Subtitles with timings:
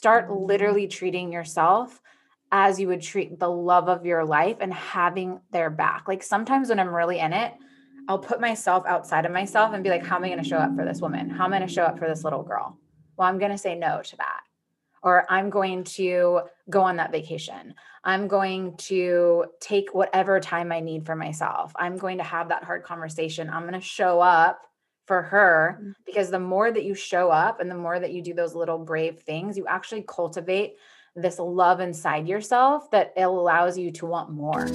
[0.00, 2.00] Start literally treating yourself
[2.50, 6.08] as you would treat the love of your life and having their back.
[6.08, 7.52] Like sometimes when I'm really in it,
[8.08, 10.56] I'll put myself outside of myself and be like, how am I going to show
[10.56, 11.28] up for this woman?
[11.28, 12.78] How am I going to show up for this little girl?
[13.18, 14.40] Well, I'm going to say no to that.
[15.02, 17.74] Or I'm going to go on that vacation.
[18.02, 21.74] I'm going to take whatever time I need for myself.
[21.76, 23.50] I'm going to have that hard conversation.
[23.50, 24.62] I'm going to show up
[25.10, 25.90] for her mm-hmm.
[26.06, 28.78] because the more that you show up and the more that you do those little
[28.78, 30.76] brave things, you actually cultivate
[31.16, 34.68] this love inside yourself that allows you to want more.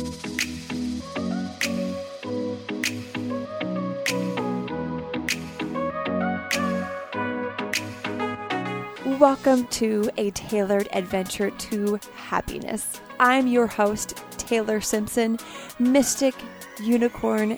[9.17, 12.99] Welcome to a tailored adventure to happiness.
[13.21, 15.39] I'm your host, Taylor Simpson,
[15.79, 16.35] mystic,
[16.83, 17.57] unicorn,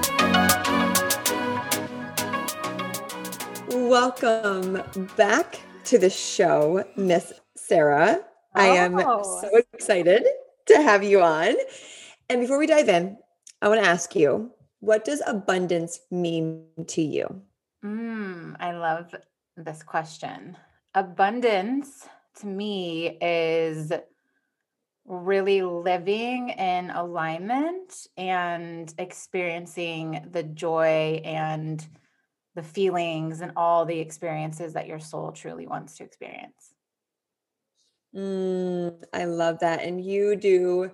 [3.91, 4.81] Welcome
[5.17, 8.21] back to the show, Miss Sarah.
[8.55, 9.41] I am oh.
[9.41, 10.25] so excited
[10.67, 11.55] to have you on.
[12.29, 13.17] And before we dive in,
[13.61, 17.41] I want to ask you, what does abundance mean to you?
[17.83, 19.13] Mm, I love
[19.57, 20.55] this question.
[20.95, 22.07] Abundance
[22.39, 23.91] to me is
[25.03, 31.85] really living in alignment and experiencing the joy and
[32.55, 36.73] the feelings and all the experiences that your soul truly wants to experience.
[38.15, 39.81] Mm, I love that.
[39.81, 40.91] And you do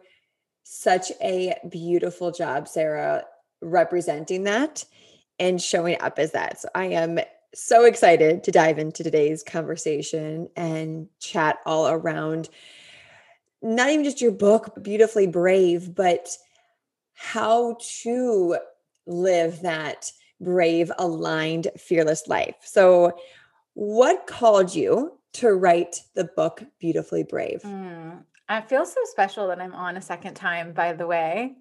[0.63, 3.23] such a beautiful job, Sarah,
[3.61, 4.85] representing that
[5.39, 6.59] and showing up as that.
[6.59, 7.19] So I am
[7.55, 12.49] so excited to dive into today's conversation and chat all around
[13.61, 16.37] not even just your book, Beautifully Brave, but
[17.15, 18.57] how to
[19.07, 22.55] live that brave, aligned, fearless life.
[22.61, 23.17] So,
[23.73, 27.61] what called you to write the book Beautifully Brave?
[27.63, 31.55] Mm, I feel so special that I'm on a second time, by the way.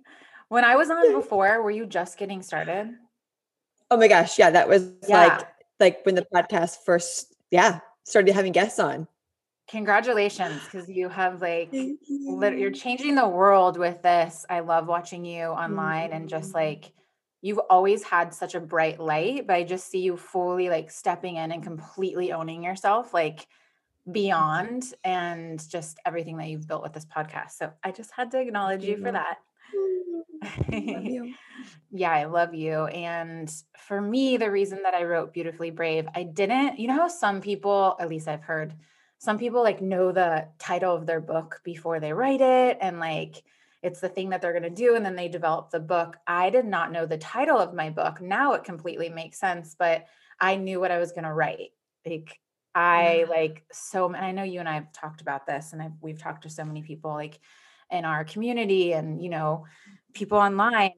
[0.48, 2.94] When I was on before, were you just getting started?
[3.90, 5.26] Oh my gosh, yeah, that was yeah.
[5.26, 5.46] like
[5.78, 9.06] like when the podcast first yeah, started having guests on.
[9.68, 11.98] Congratulations because you have like you.
[12.08, 14.46] you're changing the world with this.
[14.48, 16.58] I love watching you online and just mm-hmm.
[16.58, 16.92] like
[17.42, 21.36] you've always had such a bright light, but I just see you fully like stepping
[21.36, 23.14] in and completely owning yourself.
[23.14, 23.46] Like
[24.10, 27.52] beyond and just everything that you've built with this podcast.
[27.52, 29.38] So I just had to acknowledge you for that.
[30.70, 31.34] You.
[31.90, 32.86] yeah, I love you.
[32.86, 37.08] And for me, the reason that I wrote Beautifully Brave, I didn't, you know how
[37.08, 38.74] some people, at least I've heard,
[39.18, 43.42] some people like know the title of their book before they write it and like
[43.86, 46.16] it's the thing that they're going to do and then they develop the book.
[46.26, 48.20] I did not know the title of my book.
[48.20, 50.06] Now it completely makes sense, but
[50.40, 51.70] I knew what I was going to write.
[52.04, 52.40] Like
[52.74, 53.30] I mm-hmm.
[53.30, 56.18] like so, and I know you and I have talked about this, and I've, we've
[56.18, 57.38] talked to so many people like
[57.92, 59.66] in our community and, you know,
[60.14, 60.90] people online.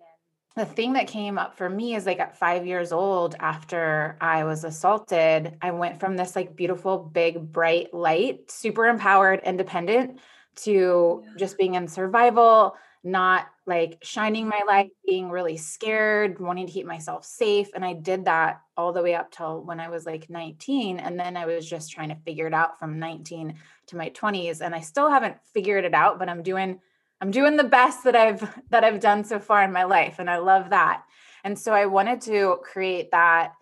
[0.56, 4.44] The thing that came up for me is like at five years old, after I
[4.44, 10.20] was assaulted, I went from this like beautiful, big, bright light, super empowered, independent
[10.56, 16.72] to just being in survival, not like shining my light, being really scared, wanting to
[16.72, 17.68] keep myself safe.
[17.74, 20.98] And I did that all the way up till when I was like 19.
[20.98, 23.54] And then I was just trying to figure it out from 19
[23.86, 24.60] to my 20s.
[24.60, 26.80] And I still haven't figured it out, but I'm doing
[27.20, 28.40] I'm doing the best that I've
[28.70, 30.18] that I've done so far in my life.
[30.18, 31.04] And I love that.
[31.44, 33.52] And so I wanted to create that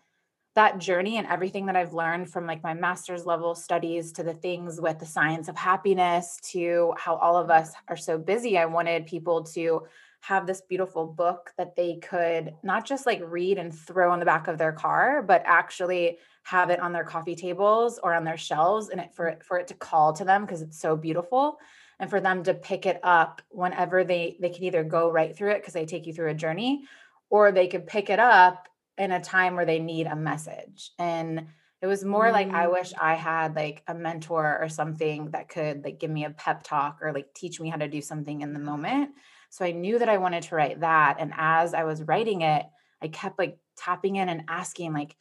[0.56, 4.32] that journey and everything that I've learned from like my master's level studies to the
[4.32, 8.56] things with the science of happiness to how all of us are so busy.
[8.56, 9.82] I wanted people to
[10.20, 14.24] have this beautiful book that they could not just like read and throw on the
[14.24, 18.38] back of their car, but actually have it on their coffee tables or on their
[18.38, 21.58] shelves and it for it for it to call to them because it's so beautiful
[22.00, 25.50] and for them to pick it up whenever they they can either go right through
[25.50, 26.84] it because they take you through a journey
[27.28, 30.90] or they could pick it up in a time where they need a message.
[30.98, 31.46] And
[31.82, 32.32] it was more mm.
[32.32, 32.98] like I wish mm.
[33.00, 36.98] I had like a mentor or something that could like give me a pep talk
[37.02, 39.10] or like teach me how to do something in the moment.
[39.50, 41.16] So I knew that I wanted to write that.
[41.18, 42.64] And as I was writing it,
[43.02, 45.16] I kept like tapping in and asking, like,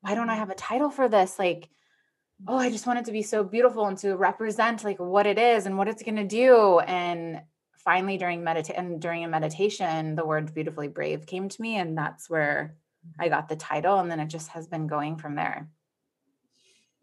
[0.00, 0.38] why don't I mm.
[0.38, 1.38] have a title for this?
[1.38, 1.68] Like,
[2.46, 5.38] oh, I just want it to be so beautiful and to represent like what it
[5.38, 6.78] is and what it's going to do.
[6.78, 7.42] And
[7.76, 11.76] finally, during meditation, and during a meditation, the word beautifully brave came to me.
[11.76, 12.76] And that's where
[13.18, 13.98] I got the title.
[13.98, 15.68] And then it just has been going from there.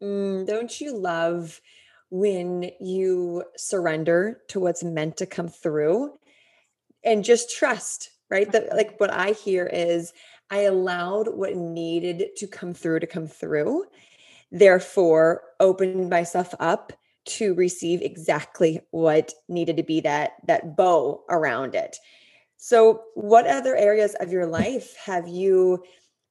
[0.02, 1.62] Mm, don't you love
[2.10, 6.18] when you surrender to what's meant to come through
[7.04, 8.52] and just trust, right?
[8.52, 10.14] That like what I hear is
[10.50, 13.86] I allowed what needed to come through to come through.
[14.52, 16.94] Therefore, opened myself up
[17.26, 21.98] to receive exactly what needed to be that that bow around it.
[22.66, 25.84] So, what other areas of your life have you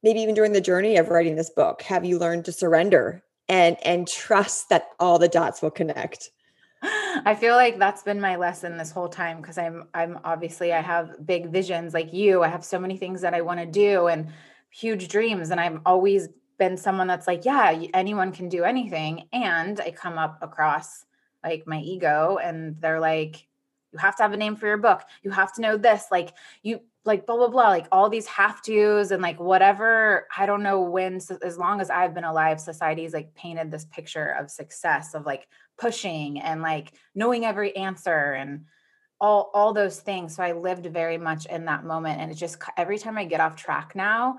[0.02, 3.76] maybe even during the journey of writing this book have you learned to surrender and
[3.86, 6.30] and trust that all the dots will connect
[6.82, 10.80] I feel like that's been my lesson this whole time because I'm I'm obviously I
[10.80, 12.42] have big visions like you.
[12.42, 14.32] I have so many things that I want to do and
[14.70, 16.28] huge dreams and I've always
[16.58, 21.04] been someone that's like, yeah, anyone can do anything and I come up across
[21.44, 23.46] like my ego and they're like
[23.94, 25.02] you have to have a name for your book.
[25.22, 28.62] You have to know this like you like blah blah blah like all these have
[28.62, 32.58] to's and like whatever i don't know when so as long as i've been alive
[32.58, 35.46] society's like painted this picture of success of like
[35.78, 38.64] pushing and like knowing every answer and
[39.20, 42.56] all all those things so i lived very much in that moment and it just
[42.76, 44.38] every time i get off track now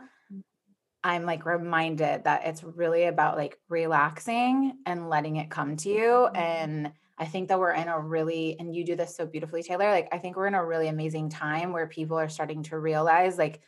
[1.03, 6.27] i'm like reminded that it's really about like relaxing and letting it come to you
[6.33, 6.35] mm-hmm.
[6.35, 9.89] and I think that we're in a really, and you do this so beautifully, Taylor.
[9.89, 13.37] Like, I think we're in a really amazing time where people are starting to realize
[13.37, 13.61] like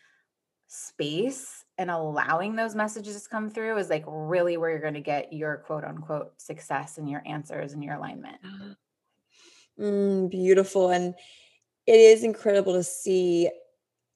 [0.67, 4.99] space and allowing those messages to come through is like really where you're going to
[4.99, 8.37] get your quote unquote success and your answers and your alignment.
[9.79, 10.89] Mm, beautiful.
[10.89, 11.15] And
[11.85, 13.49] it is incredible to see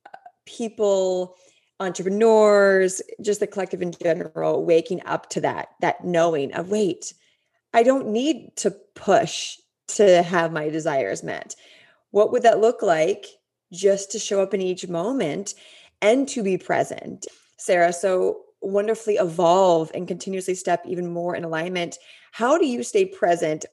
[0.05, 1.37] uh, people
[1.79, 7.15] entrepreneurs just the collective in general waking up to that that knowing of wait
[7.73, 9.57] I don't need to push
[9.89, 11.55] to have my desires met.
[12.11, 13.25] What would that look like
[13.71, 15.53] just to show up in each moment
[16.01, 17.27] and to be present?
[17.57, 21.97] Sarah, so wonderfully evolve and continuously step even more in alignment.
[22.31, 23.65] How do you stay present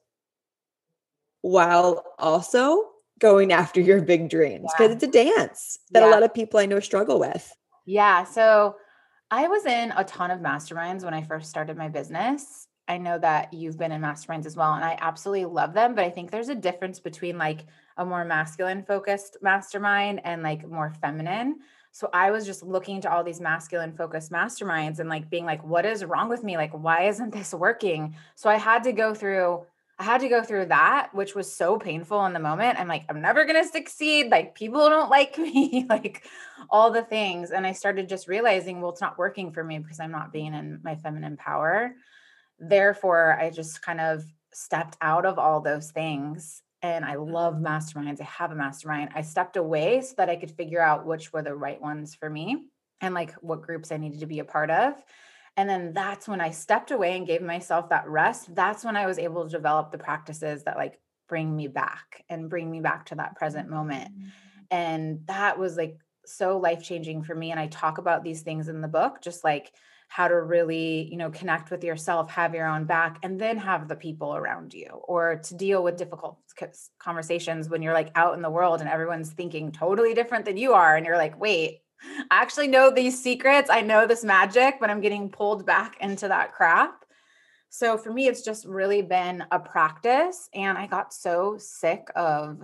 [1.43, 2.85] while also
[3.19, 4.71] going after your big dreams?
[4.77, 4.95] Because yeah.
[4.95, 6.09] it's a dance that yeah.
[6.09, 7.53] a lot of people I know struggle with.
[7.87, 8.25] Yeah.
[8.25, 8.77] So
[9.31, 12.68] I was in a ton of masterminds when I first started my business.
[12.89, 15.95] I know that you've been in masterminds as well, and I absolutely love them.
[15.95, 17.67] But I think there's a difference between like
[17.99, 21.59] a more masculine focused mastermind and like more feminine.
[21.93, 25.63] So I was just looking to all these masculine focused masterminds and like being like,
[25.65, 26.57] what is wrong with me?
[26.57, 28.15] Like, why isn't this working?
[28.37, 29.65] So I had to go through,
[29.99, 32.79] I had to go through that, which was so painful in the moment.
[32.79, 34.31] I'm like, I'm never going to succeed.
[34.31, 36.27] Like, people don't like me, like
[36.71, 37.51] all the things.
[37.51, 40.55] And I started just realizing, well, it's not working for me because I'm not being
[40.55, 41.95] in my feminine power
[42.59, 48.21] therefore i just kind of stepped out of all those things and i love masterminds
[48.21, 51.43] i have a mastermind i stepped away so that i could figure out which were
[51.43, 52.65] the right ones for me
[53.01, 54.95] and like what groups i needed to be a part of
[55.57, 59.07] and then that's when i stepped away and gave myself that rest that's when i
[59.07, 63.07] was able to develop the practices that like bring me back and bring me back
[63.07, 64.29] to that present moment mm-hmm.
[64.71, 68.69] and that was like so life changing for me and i talk about these things
[68.69, 69.73] in the book just like
[70.09, 73.87] how to really you know connect with yourself have your own back and then have
[73.87, 76.39] the people around you or to deal with difficult
[76.99, 80.73] conversations when you're like out in the world and everyone's thinking totally different than you
[80.73, 81.83] are and you're like wait
[82.31, 86.27] i actually know these secrets i know this magic but i'm getting pulled back into
[86.27, 87.05] that crap.
[87.71, 92.63] So for me it's just really been a practice and i got so sick of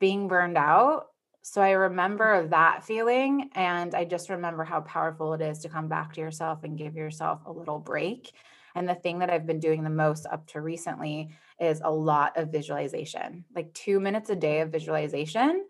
[0.00, 1.11] being burned out
[1.42, 3.50] so I remember that feeling.
[3.54, 6.94] And I just remember how powerful it is to come back to yourself and give
[6.94, 8.32] yourself a little break.
[8.76, 11.30] And the thing that I've been doing the most up to recently
[11.60, 13.44] is a lot of visualization.
[13.54, 15.64] Like two minutes a day of visualization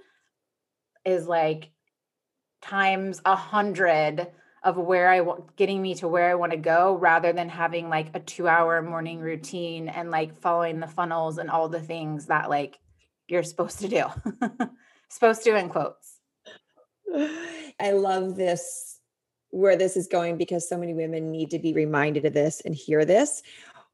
[1.05, 1.71] is like
[2.61, 4.29] times a hundred
[4.63, 7.89] of where I want getting me to where I want to go rather than having
[7.89, 12.27] like a two hour morning routine and like following the funnels and all the things
[12.27, 12.79] that like
[13.27, 14.05] you're supposed to do.
[15.15, 16.19] supposed to in quotes.
[17.81, 18.99] I love this
[19.51, 22.75] where this is going because so many women need to be reminded of this and
[22.75, 23.43] hear this.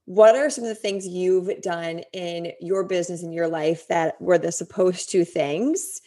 [0.05, 4.21] What are some of the things you've done in your business in your life that
[4.21, 6.01] were the supposed to things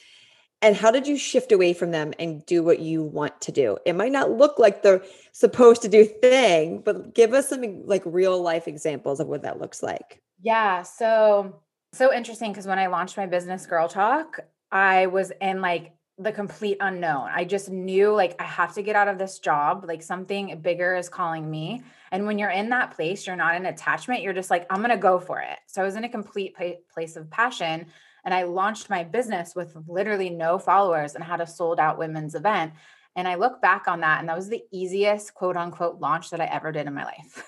[0.62, 3.77] and how did you shift away from them and do what you want to do
[3.86, 8.03] it might not look like the supposed to do thing but give us some like
[8.06, 11.62] real life examples of what that looks like yeah so
[11.94, 14.39] so interesting because when i launched my business girl talk
[14.72, 18.96] i was in like the complete unknown i just knew like i have to get
[18.96, 22.96] out of this job like something bigger is calling me and when you're in that
[22.96, 25.86] place you're not in attachment you're just like i'm gonna go for it so i
[25.86, 26.56] was in a complete
[26.94, 27.86] place of passion
[28.24, 32.36] and I launched my business with literally no followers and had a sold out women's
[32.36, 32.74] event.
[33.16, 36.42] And I look back on that, and that was the easiest quote unquote launch that
[36.42, 37.44] I ever did in my life.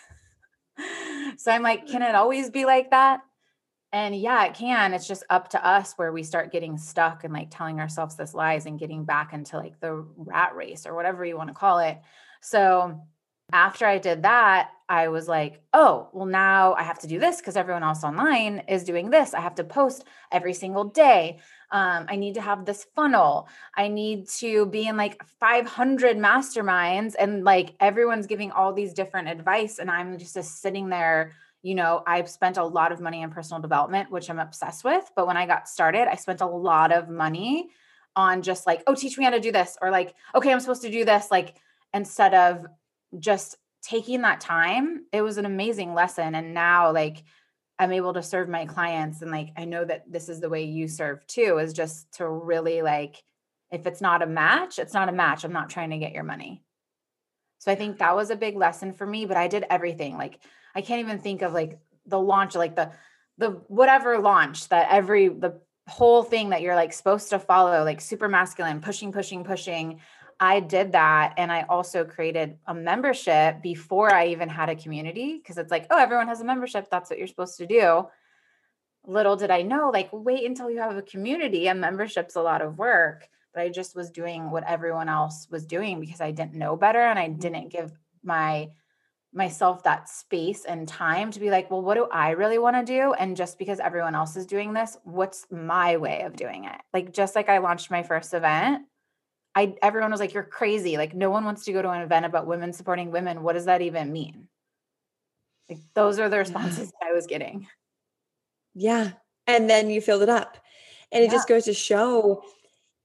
[1.38, 3.22] so I'm like, can it always be like that?
[3.94, 4.92] And yeah, it can.
[4.96, 8.34] It's just up to us where we start getting stuck and like telling ourselves this
[8.34, 11.78] lies and getting back into like the rat race or whatever you want to call
[11.78, 12.00] it.
[12.42, 13.00] So
[13.52, 17.38] after I did that, I was like, oh, well, now I have to do this
[17.38, 19.36] because everyone else online is doing this.
[19.36, 21.40] I have to post every single day.
[21.72, 23.48] Um, I need to have this funnel.
[23.76, 29.30] I need to be in like 500 masterminds and like everyone's giving all these different
[29.30, 29.78] advice.
[29.78, 31.34] And I'm just, just sitting there.
[31.64, 35.10] You know, I've spent a lot of money in personal development, which I'm obsessed with.
[35.16, 37.70] But when I got started, I spent a lot of money
[38.16, 40.84] on just like, oh, teach me how to do this, or like, okay, I'm supposed
[40.84, 41.32] to do this.
[41.32, 41.56] Like,
[41.94, 42.66] instead of
[43.18, 46.36] just taking that time, it was an amazing lesson.
[46.36, 47.24] And now, like,
[47.80, 49.22] I'm able to serve my clients.
[49.22, 52.28] And like, I know that this is the way you serve too, is just to
[52.30, 53.24] really like,
[53.72, 55.44] if it's not a match, it's not a match.
[55.44, 56.62] I'm not trying to get your money.
[57.64, 60.18] So I think that was a big lesson for me, but I did everything.
[60.18, 60.40] Like,
[60.76, 62.92] I can't even think of like the launch, like the,
[63.38, 68.02] the whatever launch that every, the whole thing that you're like supposed to follow, like
[68.02, 70.02] super masculine, pushing, pushing, pushing.
[70.42, 71.36] I did that.
[71.38, 75.88] And I also created a membership before I even had a community because it's like,
[75.90, 76.90] oh, everyone has a membership.
[76.92, 78.08] That's what you're supposed to do.
[79.08, 81.68] Little did I know, like, wait until you have a community.
[81.68, 83.30] A membership's a lot of work.
[83.54, 87.00] But I just was doing what everyone else was doing because I didn't know better
[87.02, 87.40] and I mm-hmm.
[87.40, 87.92] didn't give
[88.24, 88.70] my
[89.36, 92.84] myself that space and time to be like, well, what do I really want to
[92.86, 93.14] do?
[93.14, 96.80] And just because everyone else is doing this, what's my way of doing it?
[96.94, 98.84] Like, just like I launched my first event,
[99.56, 100.98] I everyone was like, "You're crazy!
[100.98, 103.44] Like, no one wants to go to an event about women supporting women.
[103.44, 104.48] What does that even mean?"
[105.70, 107.10] Like, those are the responses yeah.
[107.10, 107.68] I was getting.
[108.74, 109.12] Yeah,
[109.46, 110.58] and then you filled it up,
[111.12, 111.34] and it yeah.
[111.34, 112.44] just goes to show.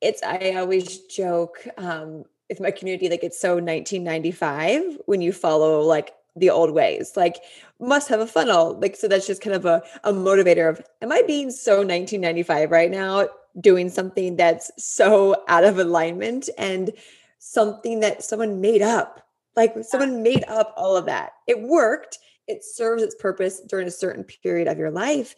[0.00, 5.82] It's I always joke um, with my community like it's so 1995 when you follow
[5.82, 7.42] like the old ways like
[7.80, 11.10] must have a funnel like so that's just kind of a, a motivator of am
[11.10, 13.26] i being so 1995 right now
[13.60, 16.92] doing something that's so out of alignment and
[17.38, 19.26] something that someone made up.
[19.56, 21.32] Like someone made up all of that.
[21.46, 22.18] It worked.
[22.46, 25.34] It serves its purpose during a certain period of your life.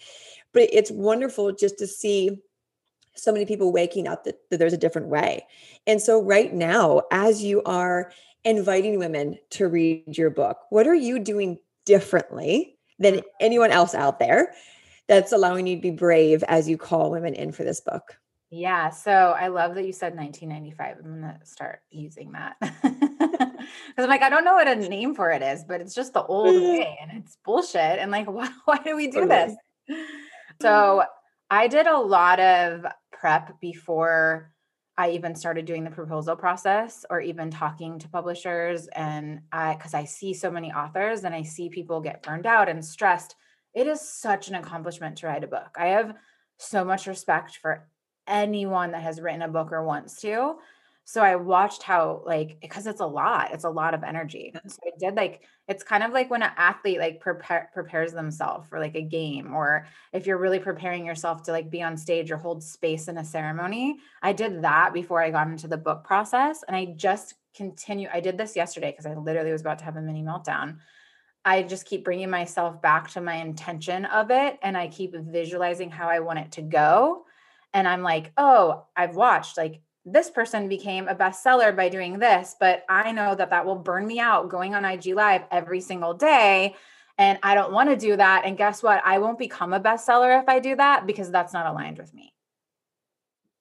[0.53, 2.39] But it's wonderful just to see
[3.21, 5.47] so many people waking up that, that there's a different way.
[5.87, 8.13] And so, right now, as you are
[8.45, 13.23] inviting women to read your book, what are you doing differently than mm.
[13.41, 14.55] anyone else out there
[15.09, 18.17] that's allowing you to be brave as you call women in for this book.
[18.51, 18.91] Yeah.
[18.91, 20.97] So I love that you said 1995.
[21.05, 22.57] I'm going to start using that.
[23.61, 26.13] Because I'm like, I don't know what a name for it is, but it's just
[26.13, 27.99] the old way and it's bullshit.
[27.99, 29.55] And like, why, why do we do this?
[30.61, 31.05] So
[31.51, 32.85] I did a lot of
[33.21, 34.53] prep before
[34.97, 38.89] I even started doing the proposal process or even talking to publishers.
[38.89, 42.69] And I, because I see so many authors and I see people get burned out
[42.69, 43.37] and stressed
[43.75, 45.77] it is such an accomplishment to write a book.
[45.77, 46.15] I have
[46.59, 47.87] so much respect for
[48.27, 50.57] anyone that has written a book or wants to.
[51.11, 54.55] So I watched how like because it's a lot, it's a lot of energy.
[54.69, 58.69] So I did like it's kind of like when an athlete like prepare, prepares themselves
[58.69, 62.31] for like a game or if you're really preparing yourself to like be on stage
[62.31, 63.97] or hold space in a ceremony.
[64.23, 68.21] I did that before I got into the book process and I just continue I
[68.21, 70.77] did this yesterday because I literally was about to have a mini meltdown
[71.45, 75.91] I just keep bringing myself back to my intention of it and I keep visualizing
[75.91, 77.25] how I want it to go.
[77.73, 82.57] And I'm like, oh, I've watched like this person became a bestseller by doing this,
[82.59, 86.15] but I know that that will burn me out going on IG Live every single
[86.15, 86.75] day.
[87.19, 88.47] And I don't want to do that.
[88.47, 89.03] And guess what?
[89.05, 92.33] I won't become a bestseller if I do that because that's not aligned with me.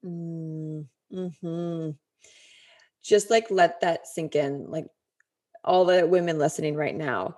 [0.05, 1.89] Mm-hmm.
[3.03, 4.71] Just like let that sink in.
[4.71, 4.85] Like
[5.65, 7.35] all the women listening right now,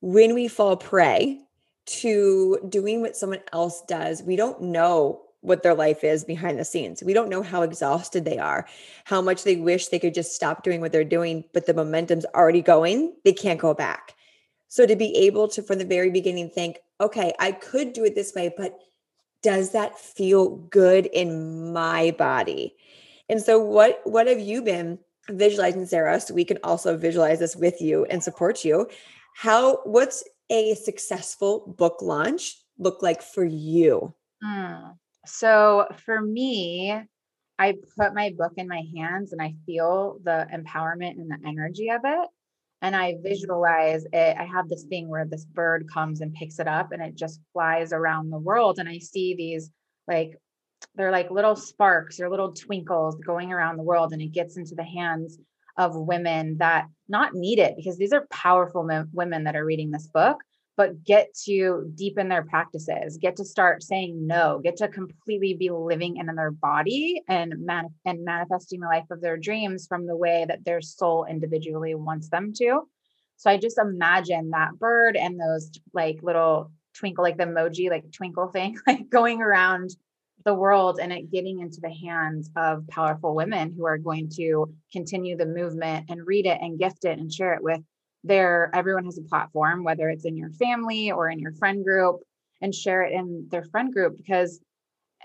[0.00, 1.38] when we fall prey
[1.84, 6.64] to doing what someone else does, we don't know what their life is behind the
[6.64, 7.02] scenes.
[7.02, 8.66] We don't know how exhausted they are,
[9.04, 12.24] how much they wish they could just stop doing what they're doing, but the momentum's
[12.34, 14.14] already going, they can't go back.
[14.68, 18.14] So to be able to, from the very beginning, think, okay, I could do it
[18.14, 18.78] this way, but
[19.42, 22.74] does that feel good in my body?
[23.28, 26.20] And so what what have you been visualizing, Sarah?
[26.20, 28.88] So we can also visualize this with you and support you.
[29.34, 34.14] How what's a successful book launch look like for you?
[34.44, 34.96] Mm.
[35.26, 37.00] So for me,
[37.58, 41.90] I put my book in my hands and I feel the empowerment and the energy
[41.90, 42.28] of it.
[42.80, 44.36] And I visualize it.
[44.36, 47.40] I have this thing where this bird comes and picks it up and it just
[47.52, 48.80] flies around the world.
[48.80, 49.70] And I see these
[50.08, 50.32] like,
[50.96, 54.12] they're like little sparks or little twinkles going around the world.
[54.12, 55.38] And it gets into the hands
[55.78, 60.08] of women that not need it because these are powerful women that are reading this
[60.08, 60.38] book
[60.76, 65.70] but get to deepen their practices, get to start saying no, get to completely be
[65.70, 70.16] living in their body and man- and manifesting the life of their dreams from the
[70.16, 72.82] way that their soul individually wants them to.
[73.36, 78.10] So I just imagine that bird and those like little twinkle, like the emoji, like
[78.12, 79.90] twinkle thing, like going around
[80.44, 84.72] the world and it getting into the hands of powerful women who are going to
[84.92, 87.80] continue the movement and read it and gift it and share it with
[88.24, 92.20] there everyone has a platform whether it's in your family or in your friend group
[92.60, 94.60] and share it in their friend group because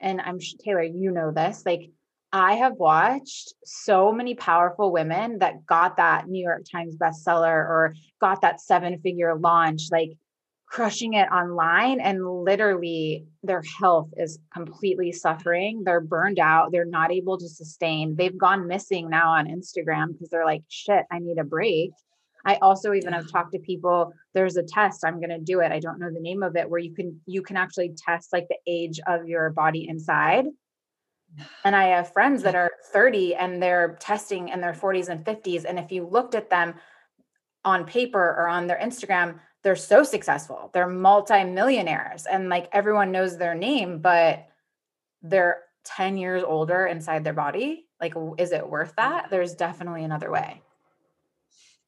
[0.02, 1.90] and i'm taylor you know this like
[2.32, 7.94] i have watched so many powerful women that got that new york times bestseller or
[8.20, 10.12] got that seven figure launch like
[10.68, 15.84] crushing it online and literally their health is completely suffering.
[15.86, 16.74] They're burned out.
[16.74, 18.18] They're not able to sustain.
[18.18, 21.92] They've gone missing now on instagram because they're like shit i need a break
[22.46, 24.14] I also even have talked to people.
[24.34, 25.04] There's a test.
[25.06, 25.72] I'm going to do it.
[25.72, 28.48] I don't know the name of it, where you can you can actually test like
[28.48, 30.46] the age of your body inside.
[31.66, 35.66] And I have friends that are 30 and they're testing in their 40s and 50s.
[35.66, 36.76] And if you looked at them
[37.66, 40.70] on paper or on their Instagram, they're so successful.
[40.74, 44.48] They're multimillionaires and like everyone knows their name, but
[45.22, 47.88] they're 10 years older inside their body.
[48.00, 49.24] Like, is it worth that?
[49.24, 49.32] Mm-hmm.
[49.32, 50.62] There's definitely another way.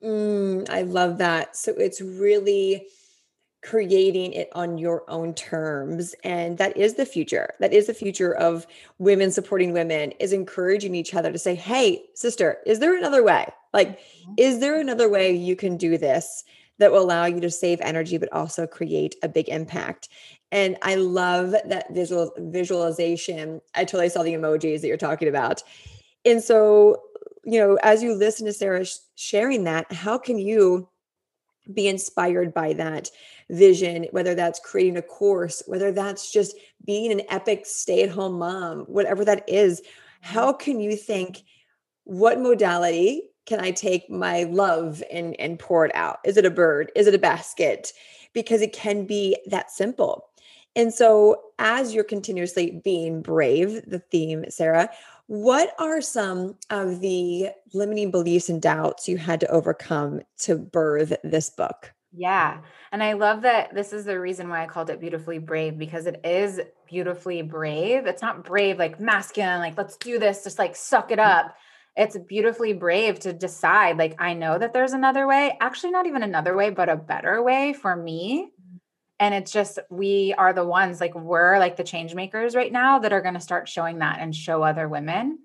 [0.03, 1.55] Mm, I love that.
[1.55, 2.87] So it's really
[3.61, 7.53] creating it on your own terms and that is the future.
[7.59, 8.65] That is the future of
[8.99, 13.47] women supporting women is encouraging each other to say hey sister is there another way?
[13.73, 14.33] Like mm-hmm.
[14.37, 16.45] is there another way you can do this
[16.77, 20.07] that will allow you to save energy but also create a big impact?
[20.53, 23.59] And i love that visual visualization.
[23.75, 25.63] I totally saw the emojis that you're talking about.
[26.23, 27.01] And so
[27.43, 30.89] you know, as you listen to Sarah sh- sharing that, how can you
[31.73, 33.09] be inspired by that
[33.49, 38.39] vision, whether that's creating a course, whether that's just being an epic stay at home
[38.39, 39.81] mom, whatever that is?
[40.21, 40.63] How mm-hmm.
[40.63, 41.43] can you think,
[42.05, 46.19] what modality can I take my love and, and pour it out?
[46.25, 46.91] Is it a bird?
[46.95, 47.93] Is it a basket?
[48.33, 50.25] Because it can be that simple.
[50.75, 54.89] And so, as you're continuously being brave, the theme, Sarah,
[55.29, 61.13] what are some of the limiting beliefs and doubts you had to overcome to birth
[61.23, 61.93] this book?
[62.11, 62.61] Yeah.
[62.91, 66.07] And I love that this is the reason why I called it beautifully brave because
[66.07, 68.07] it is beautifully brave.
[68.07, 71.55] It's not brave like masculine, like let's do this, just like suck it up.
[71.95, 75.55] It's beautifully brave to decide, like, I know that there's another way.
[75.61, 78.51] Actually, not even another way, but a better way for me
[79.19, 82.99] and it's just we are the ones like we're like the change makers right now
[82.99, 85.39] that are going to start showing that and show other women.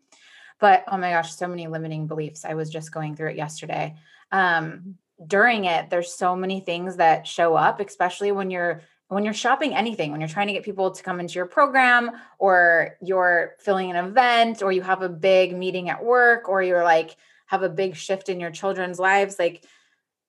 [0.60, 2.44] But oh my gosh so many limiting beliefs.
[2.44, 3.96] I was just going through it yesterday.
[4.30, 9.32] Um during it there's so many things that show up especially when you're when you're
[9.32, 12.10] shopping anything when you're trying to get people to come into your program
[12.40, 16.82] or you're filling an event or you have a big meeting at work or you're
[16.82, 19.64] like have a big shift in your children's lives like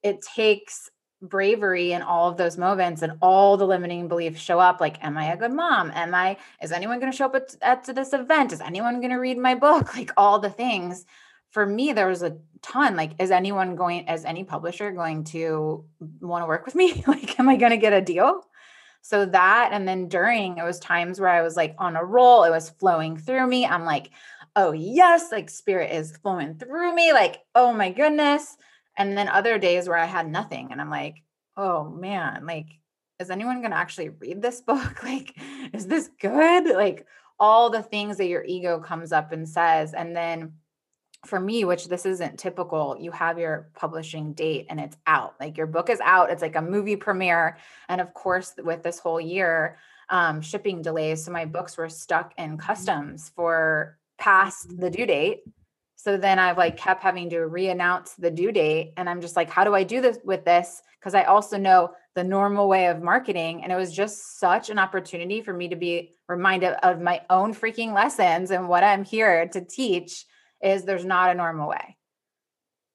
[0.04, 0.92] it takes
[1.30, 5.18] bravery in all of those moments and all the limiting beliefs show up like am
[5.18, 5.92] i a good mom?
[5.94, 8.54] Am i is anyone going to show up at, at this event?
[8.54, 9.96] Is anyone going to read my book?
[9.96, 11.06] Like all the things.
[11.52, 15.86] For me there was a ton like is anyone going as any publisher going to
[16.22, 17.04] want to work with me?
[17.08, 18.42] Like am i going to get a deal?
[19.02, 22.44] So that and then during it was times where i was like on a roll
[22.44, 23.66] it was flowing through me.
[23.66, 24.12] I'm like
[24.56, 27.14] oh yes like spirit is flowing through me.
[27.14, 28.58] Like oh my goodness
[28.98, 31.24] and then other days where I had nothing and I'm like,
[31.58, 32.68] oh man, like,
[33.20, 35.04] is anyone going to actually read this book?
[35.04, 35.38] Like,
[35.74, 36.68] is this good?
[36.76, 37.06] Like,
[37.40, 39.94] all the things that your ego comes up and says.
[39.94, 40.54] And then
[41.26, 45.36] for me, which this isn't typical, you have your publishing date and it's out.
[45.40, 46.30] Like, your book is out.
[46.30, 47.58] It's like a movie premiere.
[47.90, 49.78] And of course, with this whole year,
[50.10, 51.26] um, shipping delays.
[51.26, 55.42] So my books were stuck in customs for past the due date
[56.06, 58.94] so then I've like kept having to re-announce the due date.
[58.96, 60.84] And I'm just like, how do I do this with this?
[61.00, 63.64] Because I also know the normal way of marketing.
[63.64, 67.56] And it was just such an opportunity for me to be reminded of my own
[67.56, 70.26] freaking lessons and what I'm here to teach
[70.62, 71.98] is there's not a normal way.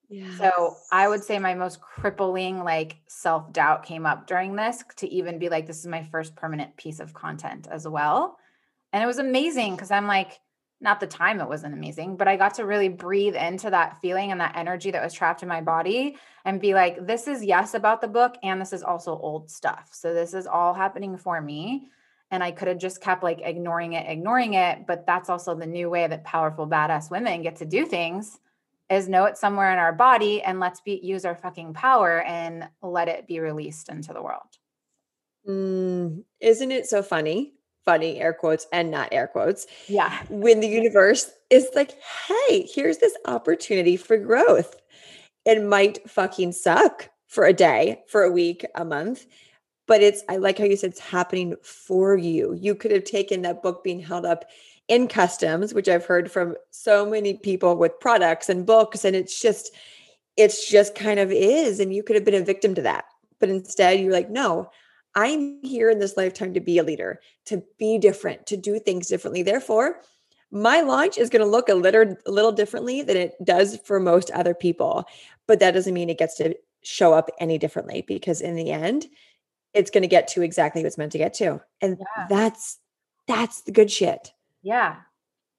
[0.07, 0.37] Yes.
[0.37, 5.37] So I would say my most crippling like self-doubt came up during this to even
[5.37, 8.37] be like this is my first permanent piece of content as well.
[8.93, 10.39] And it was amazing because I'm like
[10.81, 14.31] not the time it wasn't amazing, but I got to really breathe into that feeling
[14.31, 17.75] and that energy that was trapped in my body and be like, this is yes
[17.75, 19.89] about the book, and this is also old stuff.
[19.91, 21.89] So this is all happening for me.
[22.31, 24.87] And I could have just kept like ignoring it, ignoring it.
[24.87, 28.39] But that's also the new way that powerful, badass women get to do things
[28.89, 32.67] is know it somewhere in our body and let's be use our fucking power and
[32.81, 34.57] let it be released into the world.
[35.47, 37.53] Mm, isn't it so funny
[37.85, 39.67] funny air quotes and not air quotes.
[39.87, 40.23] Yeah.
[40.29, 41.91] When the universe is like,
[42.27, 44.75] hey, here's this opportunity for growth.
[45.45, 49.25] It might fucking suck for a day, for a week, a month.
[49.87, 52.53] But it's, I like how you said it's happening for you.
[52.53, 54.45] You could have taken that book being held up
[54.87, 59.03] in customs, which I've heard from so many people with products and books.
[59.03, 59.73] And it's just,
[60.37, 61.79] it's just kind of is.
[61.79, 63.05] And you could have been a victim to that.
[63.39, 64.69] But instead, you're like, no,
[65.15, 69.07] I'm here in this lifetime to be a leader, to be different, to do things
[69.07, 69.43] differently.
[69.43, 69.99] Therefore,
[70.51, 73.99] my launch is going to look a little, a little differently than it does for
[73.99, 75.05] most other people.
[75.47, 79.07] But that doesn't mean it gets to show up any differently because in the end,
[79.73, 81.61] it's going to get to exactly what's meant to get to.
[81.81, 82.27] And yeah.
[82.29, 82.77] that's
[83.27, 84.33] that's the good shit.
[84.61, 84.97] Yeah.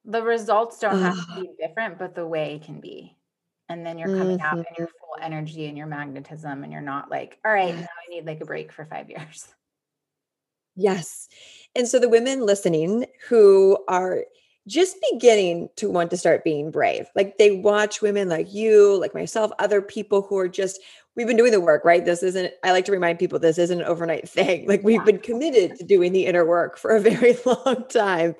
[0.05, 3.17] The results don't have to be different, but the way can be.
[3.73, 4.59] And then you're coming mm-hmm.
[4.59, 7.83] out in your full energy and your magnetism, and you're not like, all right, now
[7.83, 9.49] I need like a break for five years.
[10.77, 11.29] Yes.
[11.75, 14.25] And so the women listening who are
[14.69, 19.15] just beginning to want to start being brave, like they watch women like you, like
[19.15, 20.81] myself, other people who are just,
[21.17, 22.05] we've been doing the work, right?
[22.05, 24.69] This isn't, I like to remind people this isn't an overnight thing.
[24.69, 25.05] Like we've yeah.
[25.05, 28.35] been committed to doing the inner work for a very long time,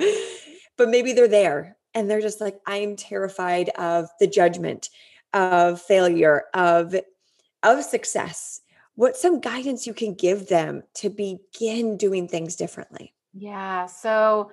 [0.77, 4.89] but maybe they're there and they're just like, I'm terrified of the judgment
[5.33, 6.95] of failure, of
[7.63, 8.61] of success,
[8.95, 13.15] what some guidance you can give them to begin doing things differently?
[13.33, 13.87] Yeah.
[13.87, 14.51] So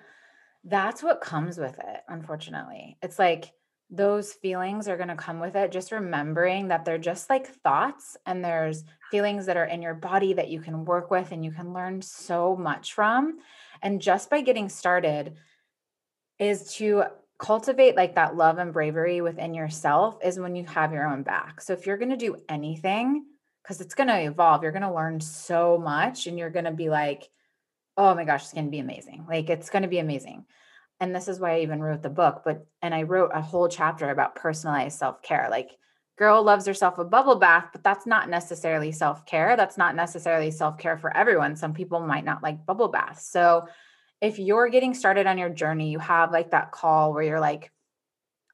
[0.64, 2.98] that's what comes with it, unfortunately.
[3.02, 3.52] It's like
[3.90, 5.72] those feelings are going to come with it.
[5.72, 10.34] Just remembering that they're just like thoughts and there's feelings that are in your body
[10.34, 13.40] that you can work with and you can learn so much from.
[13.82, 15.36] And just by getting started
[16.38, 17.06] is to
[17.40, 21.62] cultivate like that love and bravery within yourself is when you have your own back.
[21.62, 23.26] So if you're going to do anything,
[23.64, 26.72] because it's going to evolve, you're going to learn so much and you're going to
[26.72, 27.30] be like,
[27.98, 29.26] oh my gosh, it's going to be amazing.
[29.28, 30.46] Like it's going to be amazing.
[31.00, 32.42] And this is why I even wrote the book.
[32.44, 35.48] But, and I wrote a whole chapter about personalized self care.
[35.50, 35.78] Like,
[36.18, 39.56] girl loves herself a bubble bath, but that's not necessarily self care.
[39.56, 41.56] That's not necessarily self care for everyone.
[41.56, 43.26] Some people might not like bubble baths.
[43.30, 43.68] So,
[44.22, 47.72] if you're getting started on your journey, you have like that call where you're like,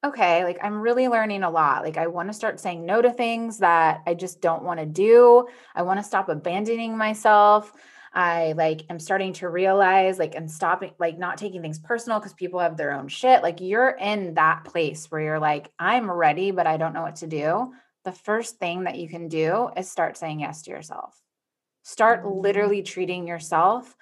[0.05, 1.83] okay, like I'm really learning a lot.
[1.83, 4.85] Like I want to start saying no to things that I just don't want to
[4.85, 5.47] do.
[5.73, 7.73] I want to stop abandoning myself.
[8.13, 12.33] I like am starting to realize like and stopping like not taking things personal because
[12.33, 13.41] people have their own shit.
[13.41, 17.17] Like you're in that place where you're like, I'm ready, but I don't know what
[17.17, 17.73] to do.
[18.05, 21.19] The first thing that you can do is start saying yes to yourself.
[21.83, 22.39] Start mm-hmm.
[22.39, 23.95] literally treating yourself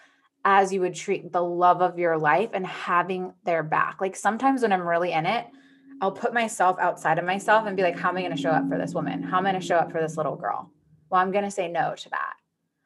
[0.46, 4.02] as you would treat the love of your life and having their back.
[4.02, 5.46] Like sometimes when I'm really in it,
[6.02, 8.50] I'll put myself outside of myself and be like, how am I going to show
[8.50, 9.24] up for this woman?
[9.24, 10.70] How am I going to show up for this little girl?
[11.10, 12.34] Well, I'm going to say no to that.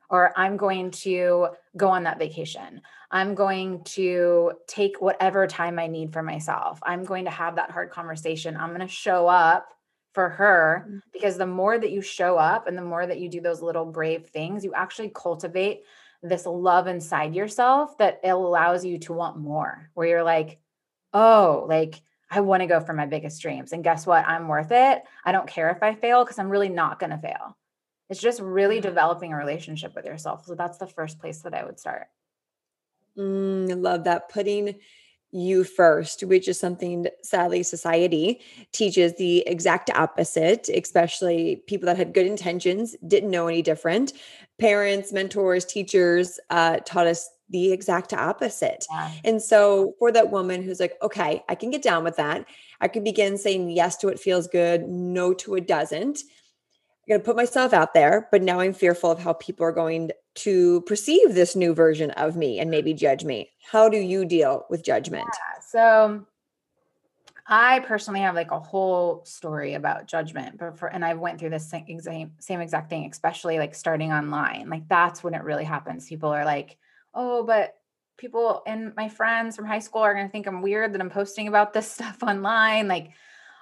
[0.09, 2.81] Or I'm going to go on that vacation.
[3.11, 6.79] I'm going to take whatever time I need for myself.
[6.83, 8.55] I'm going to have that hard conversation.
[8.55, 9.67] I'm going to show up
[10.13, 11.01] for her mm.
[11.11, 13.85] because the more that you show up and the more that you do those little
[13.85, 15.81] brave things, you actually cultivate
[16.23, 20.59] this love inside yourself that it allows you to want more, where you're like,
[21.13, 23.71] oh, like I want to go for my biggest dreams.
[23.71, 24.27] And guess what?
[24.27, 25.01] I'm worth it.
[25.23, 27.57] I don't care if I fail because I'm really not going to fail.
[28.09, 30.45] It's just really developing a relationship with yourself.
[30.45, 32.07] So that's the first place that I would start.
[33.17, 34.29] Mm, love that.
[34.29, 34.75] Putting
[35.37, 42.13] you first, which is something sadly society teaches the exact opposite, especially people that had
[42.13, 44.13] good intentions, didn't know any different.
[44.59, 48.85] Parents, mentors, teachers uh, taught us the exact opposite.
[48.91, 49.11] Yeah.
[49.23, 52.45] And so for that woman who's like, okay, I can get down with that.
[52.81, 56.19] I can begin saying yes to what feels good, no to what doesn't.
[56.19, 59.71] I'm going to put myself out there, but now I'm fearful of how people are
[59.71, 63.49] going to perceive this new version of me and maybe judge me.
[63.71, 65.27] How do you deal with judgment?
[65.33, 66.25] Yeah, so
[67.47, 71.51] I personally have like a whole story about judgment, but for and I went through
[71.51, 74.69] the same same exact thing, especially like starting online.
[74.69, 76.07] Like that's when it really happens.
[76.07, 76.77] People are like,
[77.13, 77.75] "Oh, but
[78.17, 81.09] people and my friends from high school are going to think I'm weird that I'm
[81.09, 83.11] posting about this stuff online." Like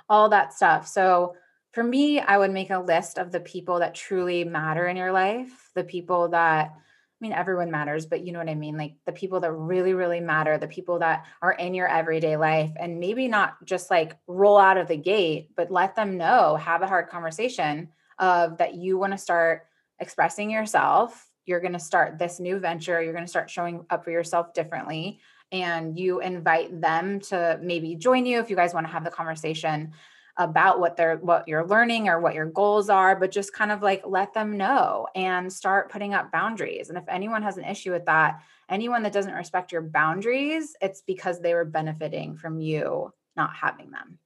[0.09, 0.87] all that stuff.
[0.87, 1.35] So
[1.75, 5.11] for me, I would make a list of the people that truly matter in your
[5.11, 8.77] life, the people that I mean, everyone matters, but you know what I mean?
[8.77, 12.71] Like the people that really, really matter, the people that are in your everyday life,
[12.77, 16.81] and maybe not just like roll out of the gate, but let them know, have
[16.81, 19.63] a hard conversation of that you want to start
[19.99, 21.29] expressing yourself.
[21.45, 23.01] You're going to start this new venture.
[23.01, 25.19] You're going to start showing up for yourself differently.
[25.51, 29.11] And you invite them to maybe join you if you guys want to have the
[29.11, 29.93] conversation
[30.37, 33.81] about what they're what you're learning or what your goals are but just kind of
[33.81, 36.89] like let them know and start putting up boundaries.
[36.89, 41.01] And if anyone has an issue with that anyone that doesn't respect your boundaries it's
[41.01, 44.19] because they were benefiting from you not having them.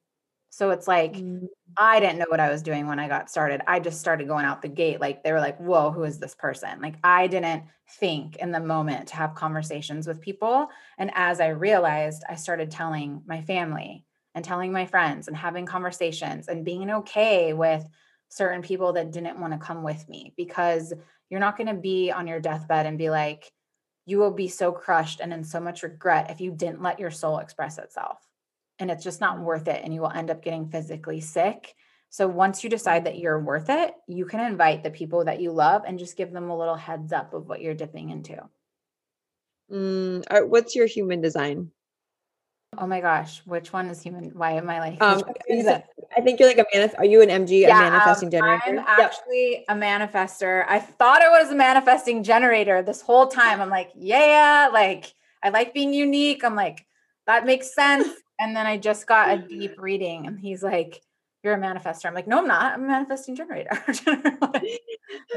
[0.49, 1.47] So it's like mm.
[1.77, 3.61] i didn't know what i was doing when i got started.
[3.67, 6.33] I just started going out the gate like they were like whoa who is this
[6.33, 6.81] person?
[6.81, 7.65] Like i didn't
[7.99, 10.69] think in the moment to have conversations with people.
[10.97, 15.65] And as i realized i started telling my family and telling my friends and having
[15.65, 17.85] conversations and being okay with
[18.29, 20.93] certain people that didn't want to come with me because
[21.29, 23.51] you're not going to be on your deathbed and be like,
[24.05, 27.11] you will be so crushed and in so much regret if you didn't let your
[27.11, 28.17] soul express itself.
[28.79, 29.81] And it's just not worth it.
[29.83, 31.75] And you will end up getting physically sick.
[32.09, 35.51] So once you decide that you're worth it, you can invite the people that you
[35.51, 38.37] love and just give them a little heads up of what you're dipping into.
[39.71, 41.71] Mm, what's your human design?
[42.77, 44.25] Oh my gosh, which one is human?
[44.35, 45.01] Why am I like?
[45.01, 45.23] Um,
[46.15, 48.31] I think you're like a manif- Are you an MG, yeah, a um, manifesting um,
[48.31, 48.63] generator?
[48.65, 49.65] I'm actually yep.
[49.69, 50.65] a manifester.
[50.67, 53.59] I thought I was a manifesting generator this whole time.
[53.59, 56.43] I'm like, yeah, like I like being unique.
[56.43, 56.85] I'm like,
[57.25, 58.07] that makes sense.
[58.41, 61.01] And then I just got a deep reading, and he's like,
[61.43, 62.71] "You're a manifester." I'm like, "No, I'm not.
[62.71, 63.69] I'm a manifesting generator."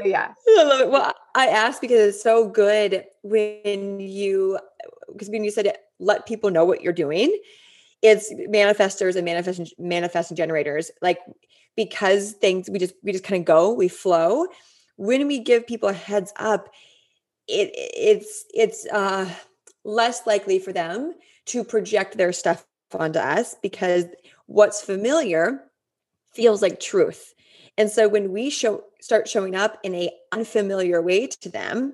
[0.05, 0.31] yeah.
[0.47, 0.89] I it.
[0.89, 4.57] Well, I asked because it's so good when you
[5.11, 7.35] because when you said it, let people know what you're doing,
[8.01, 10.91] it's manifestors and manifesting manifesting generators.
[11.01, 11.19] Like
[11.75, 14.47] because things we just we just kind of go, we flow.
[14.97, 16.69] When we give people a heads up,
[17.47, 19.29] it it's it's uh
[19.83, 21.13] less likely for them
[21.45, 24.05] to project their stuff onto us because
[24.45, 25.63] what's familiar
[26.33, 27.33] feels like truth.
[27.77, 31.93] And so when we show start showing up in a unfamiliar way to them,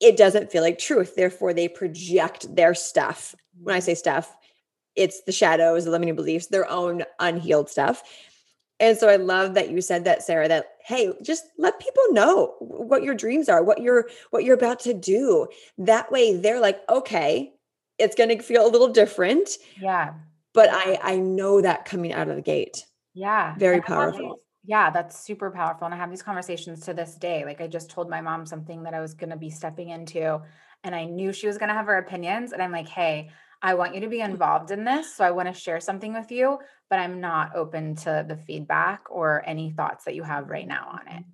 [0.00, 1.14] it doesn't feel like truth.
[1.16, 3.34] Therefore, they project their stuff.
[3.62, 4.36] When I say stuff,
[4.96, 8.02] it's the shadows, the limiting beliefs, their own unhealed stuff.
[8.80, 12.54] And so I love that you said that, Sarah, that hey, just let people know
[12.58, 15.46] what your dreams are, what you're what you're about to do.
[15.78, 17.52] That way they're like, okay,
[17.98, 19.48] it's gonna feel a little different.
[19.80, 20.14] Yeah.
[20.52, 22.84] But I I know that coming out of the gate.
[23.14, 23.54] Yeah.
[23.56, 25.84] Very powerful yeah, that's super powerful.
[25.84, 27.44] And I have these conversations to this day.
[27.44, 30.40] Like I just told my mom something that I was going to be stepping into,
[30.82, 32.52] and I knew she was going to have her opinions.
[32.52, 33.30] And I'm like, hey,
[33.62, 34.26] I want you to be mm.
[34.26, 35.14] involved in this.
[35.14, 36.58] So I want to share something with you,
[36.90, 41.00] but I'm not open to the feedback or any thoughts that you have right now
[41.00, 41.24] on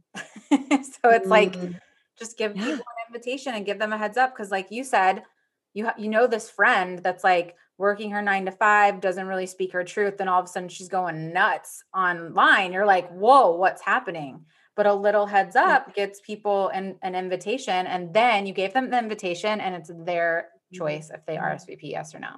[0.52, 0.84] it.
[1.02, 1.56] so it's like,
[2.18, 4.36] just give people an invitation and give them a heads up.
[4.36, 5.22] Cause like you said,
[5.74, 9.46] you, ha- you know, this friend that's like, working her nine to five, doesn't really
[9.46, 12.74] speak her truth, then all of a sudden she's going nuts online.
[12.74, 14.44] You're like, whoa, what's happening?
[14.76, 15.66] But a little heads mm.
[15.66, 19.90] up gets people an, an invitation, and then you gave them the invitation, and it's
[20.04, 20.78] their mm-hmm.
[20.78, 22.37] choice if they RSVP yes or no.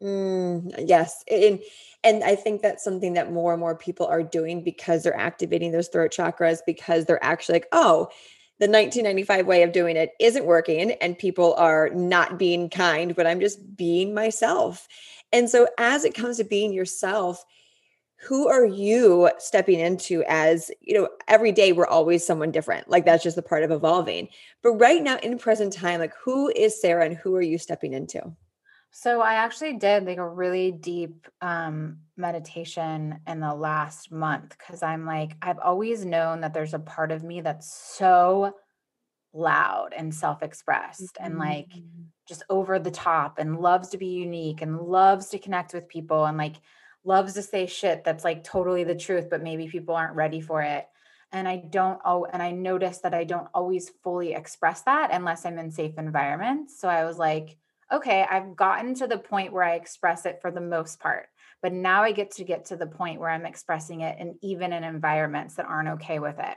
[0.00, 1.60] Mm, yes, and
[2.04, 5.72] and I think that's something that more and more people are doing because they're activating
[5.72, 8.08] those throat chakras because they're actually like, oh,
[8.60, 13.26] the 1995 way of doing it isn't working and people are not being kind, but
[13.26, 14.86] I'm just being myself.
[15.32, 17.44] And so, as it comes to being yourself,
[18.16, 22.90] who are you stepping into as you know every day we're always someone different?
[22.90, 24.28] Like that's just the part of evolving.
[24.62, 27.94] But right now in present time like who is sarah and who are you stepping
[27.94, 28.36] into
[28.90, 34.82] so i actually did like a really deep um meditation in the last month because
[34.82, 38.54] I'm like, I've always known that there's a part of me that's so
[39.32, 41.24] loud and self expressed mm-hmm.
[41.24, 41.68] and like
[42.28, 46.26] just over the top and loves to be unique and loves to connect with people
[46.26, 46.56] and like
[47.02, 50.62] loves to say shit that's like totally the truth, but maybe people aren't ready for
[50.62, 50.86] it.
[51.32, 55.46] And I don't, oh, and I noticed that I don't always fully express that unless
[55.46, 56.78] I'm in safe environments.
[56.78, 57.56] So I was like,
[57.92, 61.26] okay, I've gotten to the point where I express it for the most part.
[61.62, 64.72] But now I get to get to the point where I'm expressing it and even
[64.72, 66.56] in environments that aren't okay with it.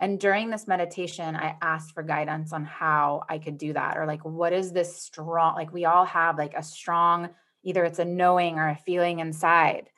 [0.00, 4.06] And during this meditation, I asked for guidance on how I could do that or
[4.06, 7.30] like, what is this strong, like, we all have like a strong
[7.64, 9.88] Either it's a knowing or a feeling inside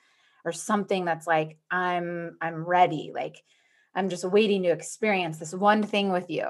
[0.45, 3.43] or something that's like I'm I'm ready, like
[3.95, 6.47] I'm just waiting to experience this one thing with you.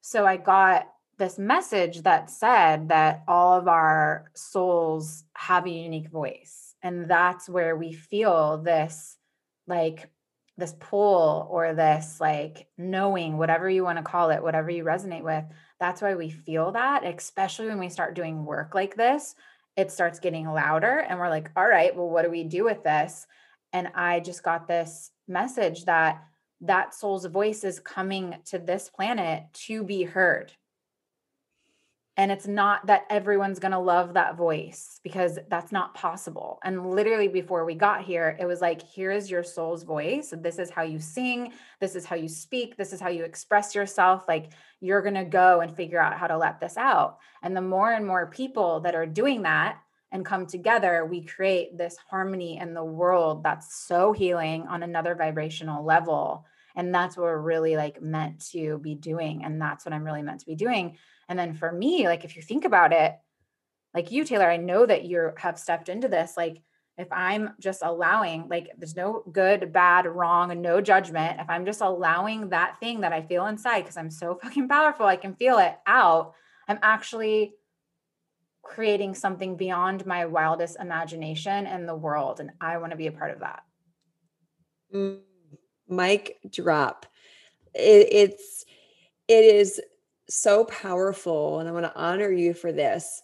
[0.00, 0.86] So I got
[1.18, 7.48] this message that said that all of our souls have a unique voice and that's
[7.48, 9.16] where we feel this
[9.66, 10.10] like
[10.58, 15.22] this pull or this like knowing whatever you want to call it whatever you resonate
[15.22, 15.44] with
[15.80, 19.34] that's why we feel that especially when we start doing work like this
[19.76, 22.82] it starts getting louder and we're like all right well what do we do with
[22.82, 23.26] this?
[23.72, 26.22] And i just got this message that
[26.62, 30.52] that soul's voice is coming to this planet to be heard
[32.18, 36.58] and it's not that everyone's going to love that voice because that's not possible.
[36.64, 40.32] And literally before we got here it was like here is your soul's voice.
[40.36, 41.52] This is how you sing.
[41.78, 42.76] This is how you speak.
[42.76, 44.24] This is how you express yourself.
[44.26, 47.18] Like you're going to go and figure out how to let this out.
[47.42, 49.78] And the more and more people that are doing that
[50.12, 55.14] and come together we create this harmony in the world that's so healing on another
[55.14, 56.46] vibrational level.
[56.76, 59.44] And that's what we're really like meant to be doing.
[59.44, 60.96] And that's what i'm really meant to be doing
[61.28, 63.14] and then for me, like if you think about it,
[63.94, 66.36] like you, Taylor, I know that you have stepped into this.
[66.36, 66.60] Like
[66.98, 71.40] if I'm just allowing, like there's no good, bad, wrong, no judgment.
[71.40, 75.06] If I'm just allowing that thing that I feel inside, because I'm so fucking powerful,
[75.06, 76.34] I can feel it out.
[76.68, 77.54] I'm actually
[78.62, 82.40] creating something beyond my wildest imagination in the world.
[82.40, 83.62] And I want to be a part of that.
[84.92, 85.20] Mm,
[85.88, 87.06] mic drop.
[87.74, 88.64] It, it's,
[89.28, 89.80] it is
[90.28, 93.22] so powerful and I want to honor you for this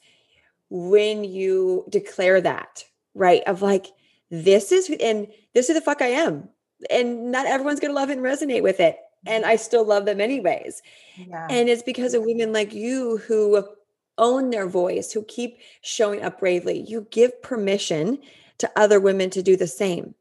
[0.71, 2.85] when you declare that,
[3.15, 3.43] right?
[3.47, 3.87] Of like,
[4.31, 6.49] this is, and this is the fuck I am.
[6.91, 8.97] And not everyone's going to love and resonate with it.
[9.27, 10.83] And I still love them anyways.
[11.17, 11.47] Yeah.
[11.49, 13.65] And it's because of women like you who
[14.19, 16.85] own their voice, who keep showing up bravely.
[16.89, 18.19] You give permission
[18.59, 20.15] to other women to do the same.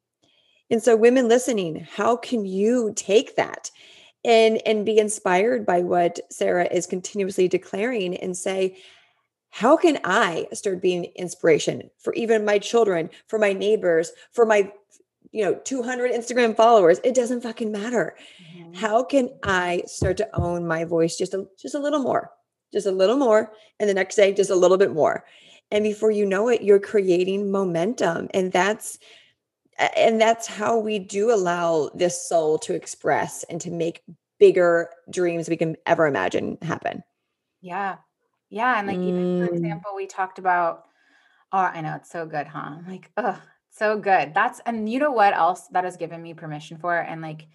[0.69, 3.71] And so, women listening, how can you take that
[4.23, 8.77] and and be inspired by what Sarah is continuously declaring and say
[9.51, 14.71] how can I start being inspiration for even my children, for my neighbors, for my
[15.31, 16.99] you know 200 Instagram followers?
[17.03, 18.15] It doesn't fucking matter.
[18.57, 18.73] Mm-hmm.
[18.73, 22.31] How can I start to own my voice just a just a little more?
[22.71, 25.25] Just a little more and the next day just a little bit more.
[25.71, 28.97] And before you know it, you're creating momentum and that's
[29.95, 34.03] and that's how we do allow this soul to express and to make
[34.39, 37.03] bigger dreams we can ever imagine happen.
[37.61, 37.97] Yeah.
[38.49, 38.77] Yeah.
[38.77, 39.07] And like, mm.
[39.07, 39.57] even for mm.
[39.57, 40.85] example, we talked about,
[41.51, 42.77] oh, I know it's so good, huh?
[42.77, 43.39] I'm like, oh,
[43.69, 44.33] so good.
[44.33, 46.97] That's, and you know what else that has given me permission for?
[46.97, 47.47] And like,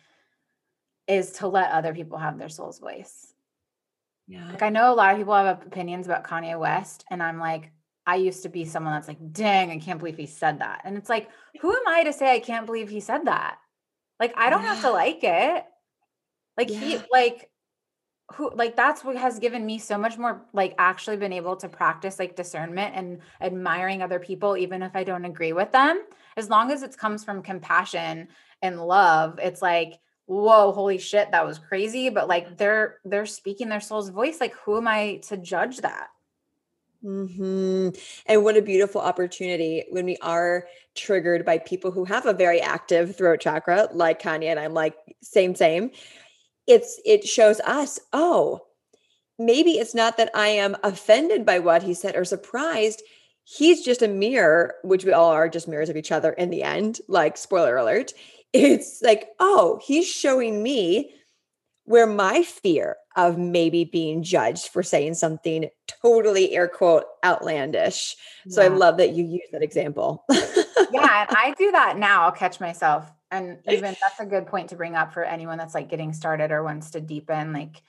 [1.07, 3.33] is to let other people have their soul's voice.
[4.27, 4.49] Yeah.
[4.51, 7.71] Like, I know a lot of people have opinions about Kanye West, and I'm like,
[8.07, 10.83] I used to be someone that's like, dang, I can't believe he said that.
[10.85, 11.29] And it's like,
[11.61, 13.59] who am I to say I can't believe he said that?
[14.21, 14.75] Like, I don't yeah.
[14.75, 15.64] have to like it.
[16.57, 16.79] Like, yeah.
[16.79, 17.51] he, like,
[18.33, 21.69] who like that's what has given me so much more like actually been able to
[21.69, 26.03] practice like discernment and admiring other people even if i don't agree with them
[26.37, 28.27] as long as it comes from compassion
[28.62, 33.69] and love it's like whoa holy shit that was crazy but like they're they're speaking
[33.69, 36.09] their soul's voice like who am i to judge that
[37.03, 37.91] hmm
[38.27, 42.61] And what a beautiful opportunity when we are triggered by people who have a very
[42.61, 45.91] active throat chakra, like Kanye, and I'm like, same, same.
[46.67, 48.61] It's it shows us, oh,
[49.39, 53.03] maybe it's not that I am offended by what he said or surprised.
[53.45, 56.63] He's just a mirror, which we all are just mirrors of each other in the
[56.63, 57.01] end.
[57.09, 58.13] Like, spoiler alert.
[58.53, 61.13] It's like, oh, he's showing me
[61.85, 65.69] where my fear of maybe being judged for saying something
[66.03, 68.15] totally air quote outlandish.
[68.49, 70.25] So I love that you use that example.
[70.29, 70.37] yeah,
[71.29, 72.25] and I do that now.
[72.25, 73.11] I'll catch myself.
[73.31, 76.53] And even that's a good point to bring up for anyone that's like getting started
[76.53, 77.83] or wants to deepen like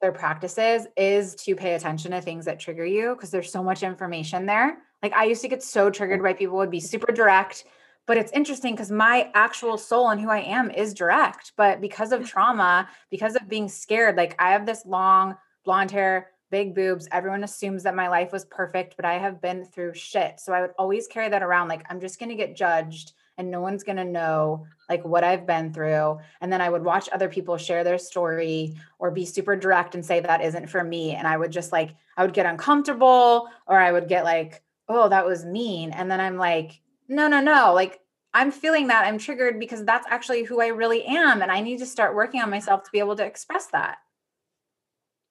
[0.00, 3.82] their practices is to pay attention to things that trigger you because there's so much
[3.82, 4.78] information there.
[5.02, 7.64] Like I used to get so triggered by people would be super direct
[8.10, 11.52] but it's interesting because my actual soul and who I am is direct.
[11.56, 16.30] But because of trauma, because of being scared, like I have this long blonde hair,
[16.50, 17.06] big boobs.
[17.12, 20.40] Everyone assumes that my life was perfect, but I have been through shit.
[20.40, 21.68] So I would always carry that around.
[21.68, 25.22] Like I'm just going to get judged and no one's going to know like what
[25.22, 26.18] I've been through.
[26.40, 30.04] And then I would watch other people share their story or be super direct and
[30.04, 31.14] say that isn't for me.
[31.14, 35.08] And I would just like, I would get uncomfortable or I would get like, oh,
[35.10, 35.92] that was mean.
[35.92, 36.80] And then I'm like,
[37.10, 37.74] no, no, no.
[37.74, 38.00] Like
[38.32, 41.42] I'm feeling that I'm triggered because that's actually who I really am.
[41.42, 43.98] And I need to start working on myself to be able to express that.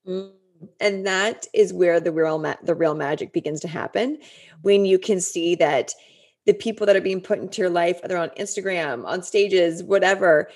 [0.07, 0.31] Mm,
[0.79, 4.19] And that is where the real ma- the real magic begins to happen
[4.61, 5.93] when you can see that
[6.45, 10.49] the people that are being put into your life, whether on Instagram, on stages, whatever,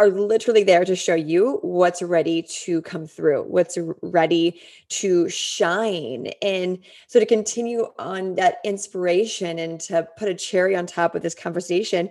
[0.00, 6.28] are literally there to show you what's ready to come through, what's ready to shine.
[6.40, 11.20] And so to continue on that inspiration and to put a cherry on top of
[11.20, 12.08] this conversation,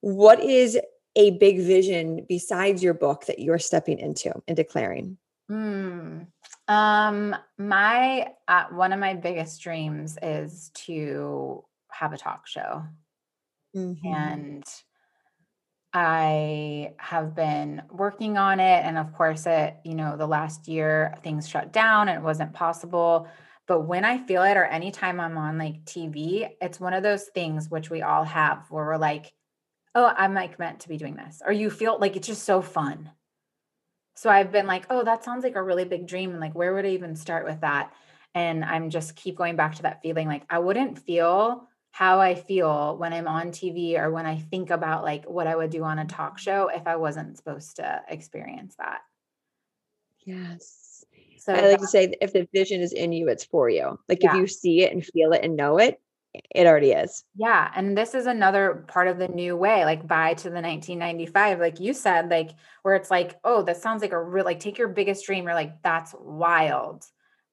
[0.00, 0.76] what is
[1.14, 5.16] a big vision besides your book that you're stepping into and declaring?
[5.48, 6.22] Hmm.
[6.66, 12.82] Um, my uh, one of my biggest dreams is to have a talk show,
[13.76, 14.06] mm-hmm.
[14.06, 14.64] and
[15.94, 18.84] I have been working on it.
[18.84, 22.54] And of course, it you know the last year things shut down and it wasn't
[22.54, 23.28] possible.
[23.68, 27.24] But when I feel it, or anytime I'm on like TV, it's one of those
[27.34, 29.32] things which we all have where we're like,
[29.94, 32.62] oh, I'm like meant to be doing this, or you feel like it's just so
[32.62, 33.10] fun.
[34.16, 36.30] So I've been like, oh, that sounds like a really big dream.
[36.30, 37.92] And like, where would I even start with that?
[38.34, 42.34] And I'm just keep going back to that feeling like I wouldn't feel how I
[42.34, 45.84] feel when I'm on TV or when I think about like what I would do
[45.84, 49.02] on a talk show if I wasn't supposed to experience that.
[50.24, 51.04] Yes.
[51.38, 53.98] So I like to say if the vision is in you, it's for you.
[54.08, 54.32] Like yeah.
[54.32, 56.00] if you see it and feel it and know it,
[56.54, 57.24] it already is.
[57.36, 57.70] Yeah.
[57.76, 61.78] And this is another part of the new way, like bye to the 1995, like
[61.78, 64.88] you said, like where it's like, oh, that sounds like a real, like take your
[64.88, 65.44] biggest dream.
[65.44, 67.04] You're like, that's wild.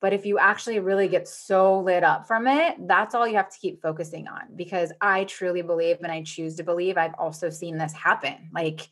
[0.02, 3.50] But if you actually really get so lit up from it, that's all you have
[3.50, 7.50] to keep focusing on because I truly believe and I choose to believe I've also
[7.50, 8.50] seen this happen.
[8.54, 8.90] Like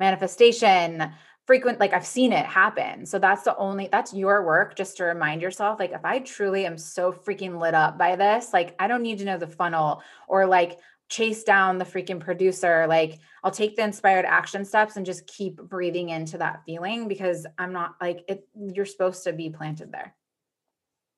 [0.00, 1.12] manifestation,
[1.46, 3.06] frequent like I've seen it happen.
[3.06, 6.66] So that's the only that's your work just to remind yourself like if I truly
[6.66, 10.02] am so freaking lit up by this, like I don't need to know the funnel
[10.28, 10.78] or like
[11.08, 12.86] chase down the freaking producer.
[12.88, 17.46] Like I'll take the inspired action steps and just keep breathing into that feeling because
[17.58, 20.14] I'm not like it you're supposed to be planted there.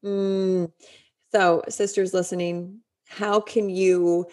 [0.05, 0.73] Mm.
[1.33, 4.27] So, sisters listening, how can you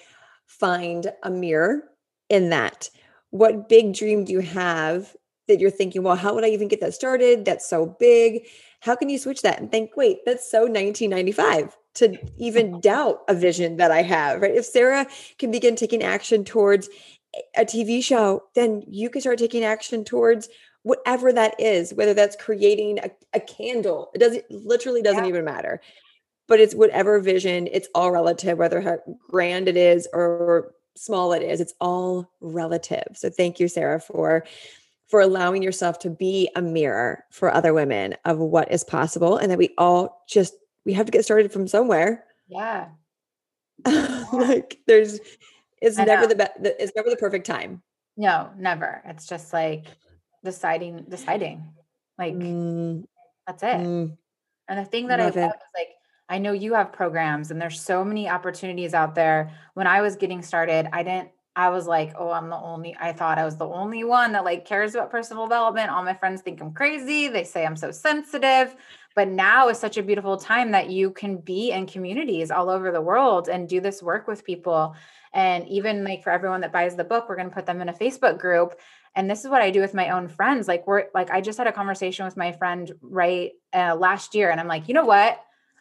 [0.45, 1.84] find a mirror
[2.30, 2.89] in that?
[3.32, 5.15] What big dream do you have
[5.47, 7.43] that you're thinking, well, how would I even get that started?
[7.43, 8.47] That's so big.
[8.82, 13.34] How can you switch that and think, wait, that's so 1995 to even doubt a
[13.34, 14.55] vision that I have, right?
[14.55, 15.07] If Sarah
[15.38, 16.89] can begin taking action towards
[17.55, 20.49] a TV show, then you can start taking action towards
[20.84, 24.11] whatever that is, whether that's creating a, a candle.
[24.13, 25.30] It doesn't literally doesn't yeah.
[25.30, 25.82] even matter.
[26.47, 28.97] But it's whatever vision, it's all relative, whether how
[29.30, 33.05] grand it is or small it is, it's all relative.
[33.13, 34.45] So thank you, Sarah, for
[35.09, 39.51] for allowing yourself to be a mirror for other women of what is possible and
[39.51, 40.53] that we all just
[40.86, 42.89] we have to get started from somewhere yeah
[44.34, 45.19] like there's
[45.82, 47.82] it's never the best it's never the perfect time
[48.17, 49.88] no never it's just like
[50.43, 51.63] deciding deciding
[52.17, 53.03] like mm.
[53.45, 54.15] that's it mm.
[54.67, 55.89] and the thing that Love i love is like
[56.29, 60.15] i know you have programs and there's so many opportunities out there when i was
[60.15, 61.29] getting started i didn't
[61.59, 64.45] I was like, oh, I'm the only, I thought I was the only one that
[64.45, 65.89] like cares about personal development.
[65.89, 67.27] All my friends think I'm crazy.
[67.27, 68.77] They say I'm so sensitive.
[69.13, 72.91] But now is such a beautiful time that you can be in communities all over
[72.91, 74.95] the world and do this work with people.
[75.33, 77.89] And even like for everyone that buys the book, we're going to put them in
[77.89, 78.79] a Facebook group.
[79.16, 80.68] And this is what I do with my own friends.
[80.68, 84.51] Like, we're like, I just had a conversation with my friend right uh, last year.
[84.51, 85.39] And I'm like, you know what?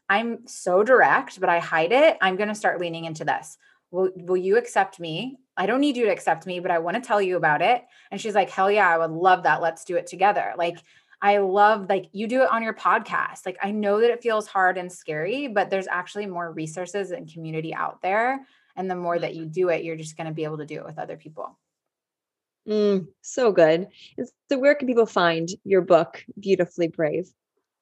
[0.08, 2.16] I'm so direct, but I hide it.
[2.20, 3.58] I'm going to start leaning into this.
[3.90, 6.94] Will, will you accept me I don't need you to accept me, but I want
[6.94, 7.84] to tell you about it.
[8.12, 9.60] And she's like, hell yeah, I would love that.
[9.60, 10.54] Let's do it together.
[10.56, 10.78] Like,
[11.20, 13.44] I love like you do it on your podcast.
[13.44, 17.30] Like I know that it feels hard and scary, but there's actually more resources and
[17.30, 18.46] community out there.
[18.76, 20.76] And the more that you do it, you're just going to be able to do
[20.76, 21.58] it with other people.
[22.68, 23.88] Mm, so good.
[24.50, 27.30] So where can people find your book, Beautifully Brave?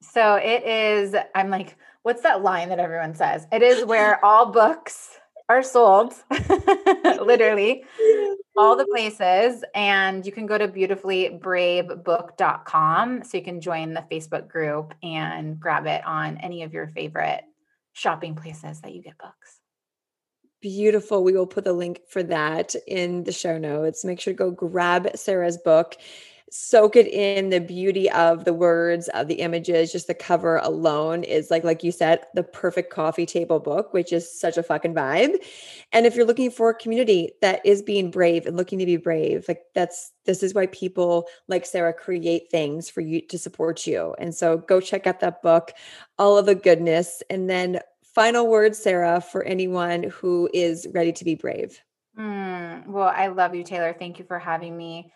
[0.01, 3.47] So it is, I'm like, what's that line that everyone says?
[3.51, 5.17] It is where all books
[5.49, 6.13] are sold
[7.21, 7.85] literally
[8.57, 14.49] all the places and you can go to beautifullybravebook.com so you can join the facebook
[14.49, 17.43] group and grab it on any of your favorite
[17.93, 19.56] shopping places that you get books
[20.61, 21.23] beautiful.
[21.23, 24.05] We will put the link for that in the show notes.
[24.05, 25.95] Make sure to go grab sarah's book
[26.49, 31.23] soak it in the beauty of the words of the images just the cover alone
[31.23, 34.93] is like like you said the perfect coffee table book which is such a fucking
[34.93, 35.35] vibe.
[35.91, 38.95] And if you're looking for a community that is being brave and looking to be
[38.95, 43.85] brave like that's this is why people like sarah create things for you to support
[43.85, 44.15] you.
[44.17, 45.73] And so go check out that book
[46.17, 47.21] all of the goodness.
[47.29, 47.79] And then
[48.17, 51.79] final words sarah for anyone who is ready to be brave
[52.17, 55.11] mm, well i love you taylor thank you for having me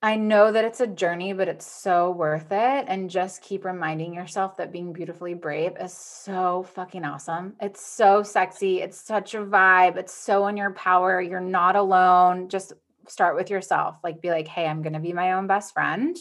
[0.00, 2.84] I know that it's a journey, but it's so worth it.
[2.86, 7.54] And just keep reminding yourself that being beautifully brave is so fucking awesome.
[7.60, 8.80] It's so sexy.
[8.80, 9.96] It's such a vibe.
[9.96, 11.20] It's so in your power.
[11.20, 12.48] You're not alone.
[12.48, 12.74] Just
[13.08, 13.96] start with yourself.
[14.04, 16.16] Like, be like, hey, I'm going to be my own best friend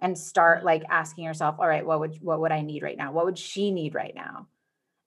[0.00, 3.12] and start like asking yourself, all right, what would, what would I need right now?
[3.12, 4.46] What would she need right now?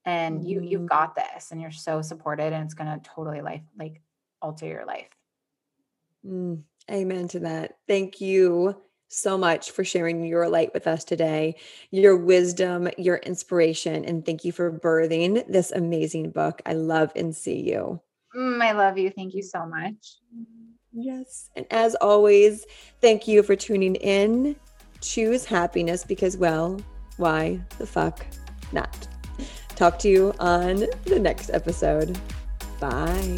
[0.06, 0.88] And you, you've mm-hmm.
[0.88, 4.02] got this and you're so supported and it's going to totally life, like
[4.42, 5.08] alter your life.
[6.26, 7.78] Mm, amen to that.
[7.88, 8.76] Thank you
[9.08, 11.56] so much for sharing your light with us today,
[11.92, 16.62] your wisdom, your inspiration, and thank you for birthing this amazing book.
[16.66, 18.02] I love and see you.
[18.36, 19.12] Mm, I love you.
[19.12, 20.18] Thank you so much.
[20.92, 21.50] Yes.
[21.56, 22.66] And as always,
[23.02, 24.56] thank you for tuning in.
[25.02, 26.80] Choose happiness because, well,
[27.18, 28.26] why the fuck
[28.72, 29.08] not?
[29.76, 32.18] Talk to you on the next episode.
[32.80, 33.38] Bye.